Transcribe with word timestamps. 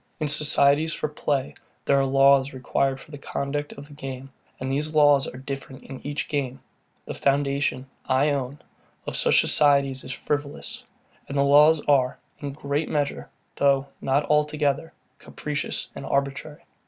In 0.19 0.27
societies 0.27 0.95
for 0.95 1.07
play, 1.07 1.53
there 1.85 1.99
are 1.99 2.05
laws 2.07 2.53
required 2.53 2.99
for 2.99 3.11
the 3.11 3.19
conduct 3.19 3.71
of 3.73 3.87
the 3.87 3.93
game; 3.93 4.31
and 4.59 4.71
these 4.71 4.95
laws 4.95 5.27
are 5.27 5.37
different 5.37 5.83
in 5.83 6.01
each 6.03 6.27
game. 6.27 6.59
The 7.05 7.13
foundation, 7.13 7.87
I 8.05 8.31
own, 8.31 8.63
of 9.05 9.15
such 9.15 9.41
societies 9.41 10.03
is 10.03 10.11
frivolous; 10.11 10.81
and 11.29 11.37
the 11.37 11.43
laws 11.43 11.81
are, 11.81 12.17
in 12.39 12.47
a 12.47 12.51
great 12.51 12.89
measure, 12.89 13.29
though 13.57 13.89
not 14.01 14.25
altogether, 14.25 14.91
capricious 15.19 15.91
and 15.93 16.03
arbitrary. 16.03 16.63